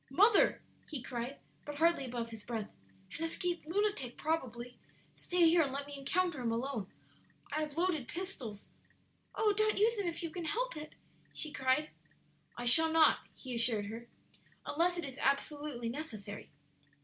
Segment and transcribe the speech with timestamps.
[0.09, 2.71] "Mother!" he cried, but hardly above his breath,
[3.15, 4.79] "an escaped lunatic, probably!
[5.13, 6.91] Stay here and let me encounter him alone.
[7.51, 8.65] I have loaded pistols"
[9.35, 10.95] "Oh, don't use them if you can help it!"
[11.35, 11.91] she cried.
[12.57, 14.07] "I shall not," he assured her,
[14.65, 16.49] "unless it is absolutely necessary."